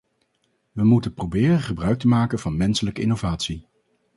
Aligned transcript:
We 0.71 0.83
moeten 0.83 1.13
proberen 1.13 1.59
gebruik 1.59 1.99
te 1.99 2.07
maken 2.07 2.39
van 2.39 2.57
menselijke 2.57 3.01
innovatie. 3.01 3.67